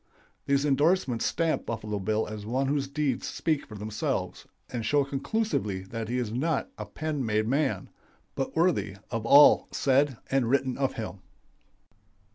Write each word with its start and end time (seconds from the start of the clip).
These 0.47 0.65
indorsements 0.65 1.27
stamp 1.27 1.67
Buffalo 1.67 1.99
Bill 1.99 2.25
as 2.27 2.43
one 2.43 2.65
whose 2.69 2.87
deeds 2.87 3.27
speak 3.27 3.67
for 3.67 3.75
themselves, 3.75 4.47
and 4.71 4.83
show 4.83 5.03
conclusively 5.03 5.83
that 5.83 6.09
he 6.09 6.17
is 6.17 6.31
not 6.33 6.71
a 6.75 6.87
pen 6.87 7.23
made 7.23 7.47
man, 7.47 7.87
but 8.33 8.55
worthy 8.55 8.95
of 9.11 9.27
all 9.27 9.67
said 9.69 10.17
and 10.31 10.49
written 10.49 10.75
of 10.75 10.93
him. 10.93 11.19